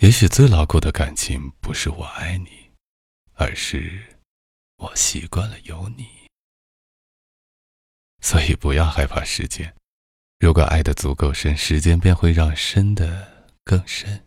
[0.00, 2.70] 也许最牢固的感情不是我爱你，
[3.34, 4.18] 而是
[4.76, 6.08] 我习惯了有你。
[8.22, 9.76] 所以不要害怕时间，
[10.38, 14.26] 如果爱的足够深，时间便会让深的更深。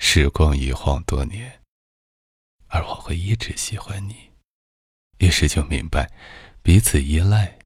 [0.00, 1.62] 时光一晃多年，
[2.66, 4.32] 而我会一直喜欢你，
[5.16, 6.12] 于是就明白，
[6.62, 7.58] 彼此依赖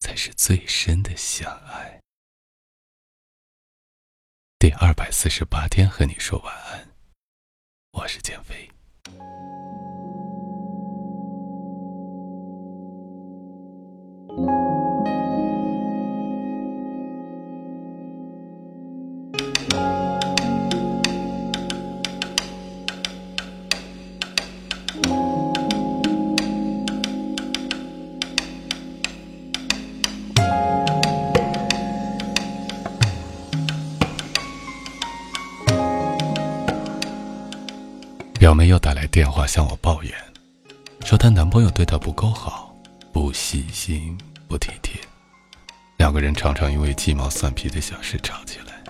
[0.00, 1.97] 才是最深的相爱。
[4.60, 6.88] 第二百四十八天和你说晚安，
[7.92, 8.68] 我是减肥。
[38.48, 40.10] 表妹又打来电话向我抱怨，
[41.04, 42.74] 说她男朋友对她不够好，
[43.12, 44.16] 不细心，
[44.48, 44.98] 不体贴，
[45.98, 48.82] 两个人常常因为鸡毛蒜皮的小事吵起来。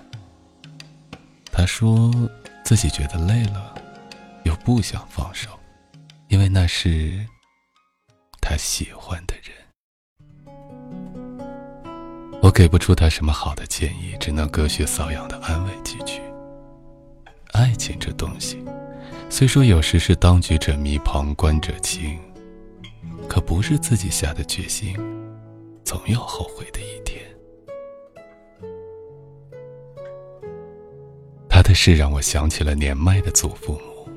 [1.51, 2.09] 她说
[2.63, 3.75] 自己觉得累了，
[4.45, 5.49] 又不想放手，
[6.29, 7.27] 因为那是
[8.39, 9.53] 她喜欢的人。
[12.41, 16.21] 我给不出她什么好的建议，只能隔靴搔痒的安慰几句。
[17.51, 18.63] 爱情这东西。
[19.31, 22.19] 虽说有时是当局者迷，旁观者清，
[23.27, 24.97] 可不是自己下的决心，
[25.83, 27.23] 总有后悔的一天。
[31.47, 34.09] 他的事让我想起了年迈的祖父母。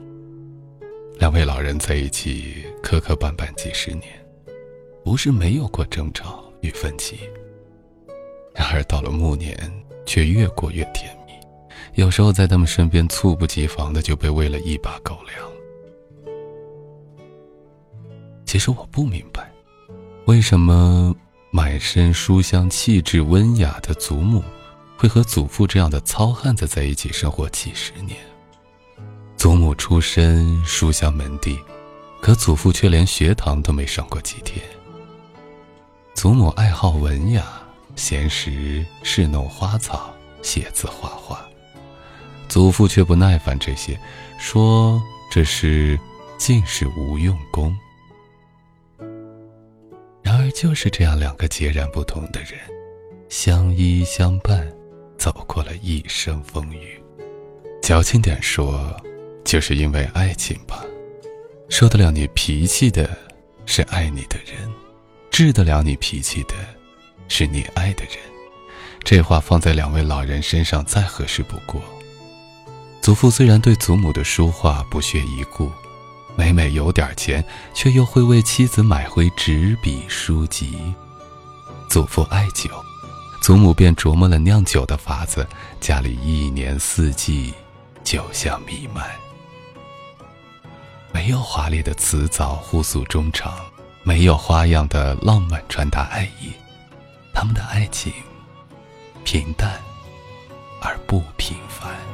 [1.18, 4.04] 两位老人在一起磕磕绊绊几十年，
[5.04, 7.20] 不是没有过争吵与分歧，
[8.54, 9.56] 然而到了暮年，
[10.06, 11.21] 却越过越甜蜜。
[11.94, 15.52] 有时候在他们身边，猝不及防的就被喂了一把狗粮。
[18.46, 19.50] 其实我不明白，
[20.26, 21.14] 为什么
[21.50, 24.42] 满身书香、气质温雅的祖母，
[24.96, 28.18] 会和祖父这样的糙汉子在一起生活几十年。
[29.36, 31.58] 祖母出身书香门第，
[32.20, 34.64] 可祖父却连学堂都没上过几天。
[36.14, 37.44] 祖母爱好文雅，
[37.96, 41.44] 闲时侍弄花草，写字画画。
[42.52, 43.98] 祖父却不耐烦这些，
[44.38, 45.98] 说这是
[46.36, 47.74] 尽是无用功。
[50.22, 52.60] 然而就是这样两个截然不同的人，
[53.30, 54.70] 相依相伴，
[55.16, 57.02] 走过了一生风雨。
[57.80, 58.94] 矫情点说，
[59.46, 60.84] 就是因为爱情吧。
[61.70, 63.16] 受得了你脾气的，
[63.64, 64.70] 是爱你的人；
[65.30, 66.54] 治得了你脾气的，
[67.28, 68.16] 是你爱的人。
[69.02, 71.80] 这话放在两位老人身上再合适不过。
[73.02, 75.72] 祖父虽然对祖母的书画不屑一顾，
[76.36, 80.94] 每每有点钱，却又会为妻子买回纸笔书籍。
[81.90, 82.70] 祖父爱酒，
[83.42, 85.44] 祖母便琢磨了酿酒的法子，
[85.80, 87.52] 家里一年四季
[88.04, 89.04] 酒香弥漫。
[91.12, 93.52] 没有华丽的辞藻互诉衷肠，
[94.04, 96.52] 没有花样的浪漫传达爱意，
[97.34, 98.12] 他们的爱情
[99.24, 99.80] 平淡
[100.80, 102.11] 而不平凡。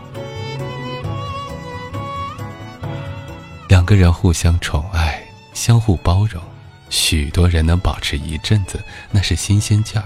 [3.88, 5.18] 个人互相宠爱，
[5.54, 6.42] 相互包容，
[6.90, 8.78] 许多人能保持一阵子，
[9.10, 10.04] 那是新鲜劲儿；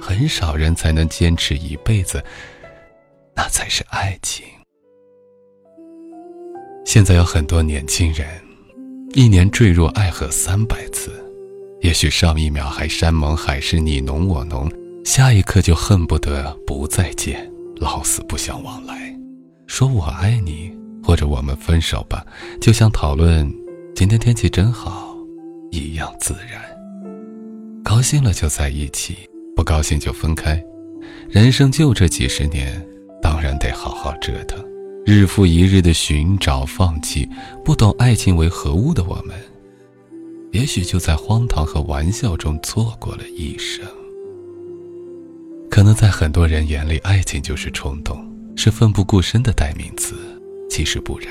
[0.00, 2.24] 很少人才能坚持一辈子，
[3.34, 4.46] 那才是爱情。
[6.86, 8.26] 现在有很多年轻人，
[9.12, 11.12] 一年坠入爱河三百次，
[11.82, 14.72] 也许上一秒还山盟海誓你侬我侬，
[15.04, 19.14] 下一刻就恨不得不再见，老死不相往来，
[19.66, 20.74] 说我爱你。
[21.06, 22.26] 或者我们分手吧，
[22.60, 23.48] 就像讨论
[23.94, 25.16] 今天天气真好
[25.70, 26.60] 一样自然。
[27.84, 29.16] 高兴了就在一起，
[29.54, 30.60] 不高兴就分开。
[31.28, 32.84] 人生就这几十年，
[33.22, 34.58] 当然得好好折腾。
[35.04, 37.28] 日复一日的寻找、放弃，
[37.64, 39.36] 不懂爱情为何物的我们，
[40.50, 43.86] 也许就在荒唐和玩笑中错过了一生。
[45.70, 48.18] 可能在很多人眼里，爱情就是冲动，
[48.56, 50.16] 是奋不顾身的代名词。
[50.68, 51.28] 其实不然。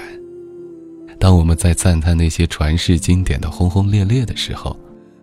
[1.20, 4.78] 当我们在赞叹那些传世经典的轰轰烈烈的时候，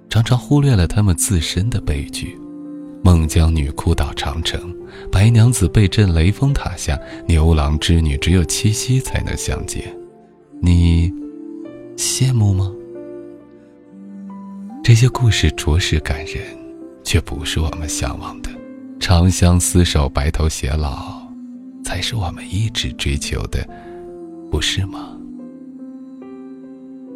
[0.09, 2.39] 常常忽略了他们自身的悲剧。
[3.05, 4.75] 孟姜女哭倒长城，
[5.11, 9.85] 白娘子被震雷峰塔下，牛郎织女只有七夕才能相见。
[10.61, 11.13] 你
[11.97, 12.73] 羡慕吗？
[14.85, 16.43] 这些故事着实感人，
[17.05, 18.51] 却不是我们向往的。
[19.01, 21.21] 长相厮守，白头偕老，
[21.85, 23.69] 才是我们一直追求的，
[24.53, 25.17] 不是吗？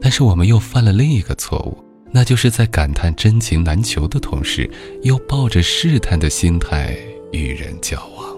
[0.01, 1.77] 但是我们又犯了另一个错误，
[2.11, 4.69] 那就是在感叹真情难求的同时，
[5.03, 6.97] 又抱着试探的心态
[7.33, 8.35] 与人交往。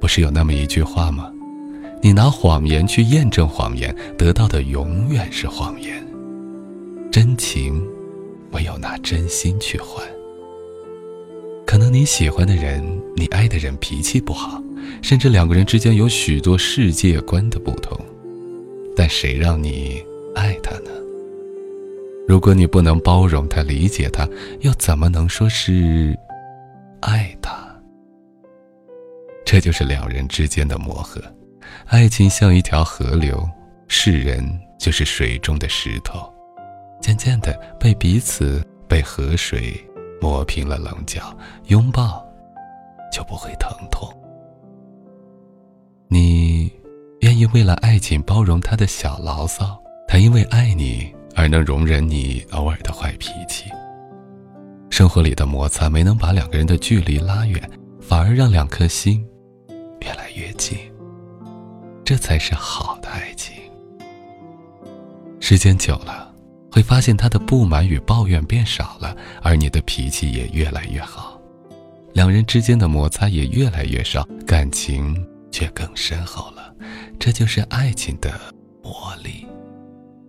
[0.00, 1.30] 不是有那么一句话吗？
[2.00, 6.02] 你拿谎言去验证谎言，得到的永远是谎言。
[7.12, 7.86] 真情，
[8.52, 10.02] 唯有拿真心去换。
[11.68, 12.82] 可能你喜欢的人，
[13.14, 14.58] 你爱的人脾气不好，
[15.02, 17.94] 甚至两个人之间有许多世界观的不同，
[18.96, 20.02] 但谁让你
[20.34, 20.90] 爱他呢？
[22.26, 24.26] 如果你不能包容他、理解他，
[24.60, 26.18] 又怎么能说是
[27.00, 27.52] 爱他？
[29.44, 31.22] 这就是两人之间的磨合。
[31.84, 33.46] 爱情像一条河流，
[33.88, 34.42] 世人
[34.80, 36.32] 就是水中的石头，
[37.02, 39.78] 渐渐的被彼此被河水
[40.20, 41.36] 磨平了棱角，
[41.66, 42.24] 拥抱
[43.12, 44.08] 就不会疼痛。
[46.08, 46.72] 你
[47.20, 53.70] 愿意为了爱情包容他的小牢骚，他因为爱你而能容忍你偶尔的坏脾气。
[54.90, 59.24] 生活里的摩擦没能把两个人的距离拉远，反而让两颗心
[60.00, 60.78] 越来越近。
[62.04, 63.54] 这才是好的爱情。
[65.40, 66.27] 时间久了，
[66.70, 71.40] 会发现他的不满与抱怨变少了，而你的脾气也越来越好，
[72.14, 76.74] 两人之间的摩擦也越来越少，感情却更深厚了。
[77.18, 78.38] 这就是爱情的
[78.82, 79.46] 魔力，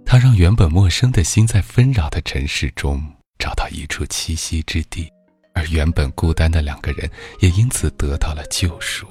[0.05, 3.01] 它让原本陌生的心在纷扰的城市中
[3.37, 5.07] 找到一处栖息之地，
[5.53, 7.09] 而原本孤单的两个人
[7.41, 9.05] 也因此得到了救赎。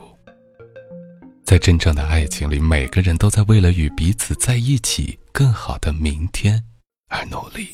[1.44, 6.62] 在真正的爱情里，每个人都在为了与彼此在一起更好的明天
[7.08, 7.68] 而努力，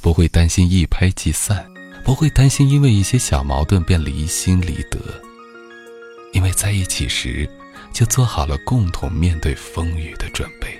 [0.00, 1.66] 不会担心一拍即散，
[2.04, 4.98] 不会担心因为一些小矛盾便离心离德。
[6.32, 7.48] 因为在一起时，
[7.92, 10.78] 就做好了共同面对风雨的准备。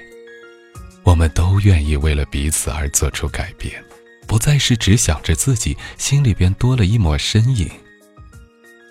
[1.03, 3.83] 我们都愿意为了彼此而做出改变，
[4.27, 7.69] 不再是只想着自己，心里边多了一抹身影。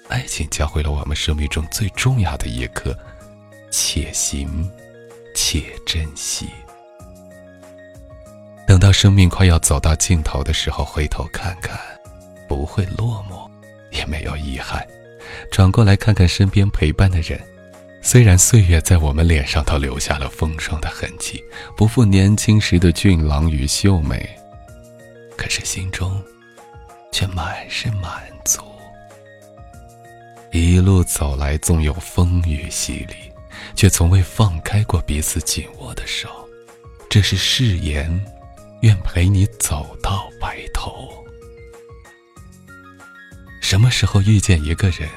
[0.10, 2.98] 爱情教会了我们生命中最重要的一课。
[3.70, 4.70] 且行，
[5.36, 6.48] 且珍惜。
[8.68, 11.80] 等到生命快要走到尽头的时候，回头看看，
[12.50, 13.50] 不会落寞，
[13.98, 14.86] 也没有遗憾。
[15.50, 17.42] 转过来看看身边陪伴的人，
[18.02, 21.42] 虽然岁月在我们脸上都留下了风霜的痕迹，
[21.78, 24.30] 不复年轻时的俊朗与秀美，
[25.38, 26.22] 可是心中
[27.12, 28.62] 却满是满足。
[30.52, 33.16] 一路走来，纵有风雨洗礼。
[33.76, 36.30] 却从未放开过彼此紧握的手，
[37.10, 38.10] 这是誓言，
[38.82, 41.10] 愿陪你走到白头。
[43.62, 45.10] 什么时候遇见一个人，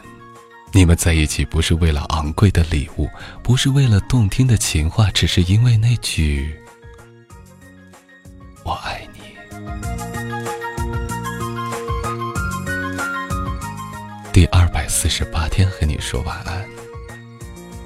[0.73, 3.09] 你们在一起不是为了昂贵的礼物，
[3.43, 6.59] 不是为了动听的情话，只是因为那句
[8.65, 9.21] “我爱你”。
[14.33, 16.65] 第二百四十八天和你说晚安。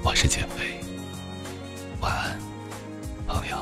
[0.03, 0.79] 我是减肥，
[1.99, 2.39] 晚安。
[3.27, 3.57] 朋友